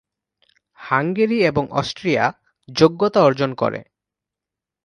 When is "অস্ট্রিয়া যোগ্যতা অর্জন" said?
1.71-3.51